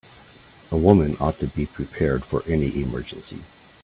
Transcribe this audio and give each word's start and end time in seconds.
A 0.71 0.77
woman 0.77 1.15
ought 1.19 1.37
to 1.41 1.45
be 1.45 1.67
prepared 1.67 2.25
for 2.25 2.41
any 2.47 2.81
emergency. 2.81 3.43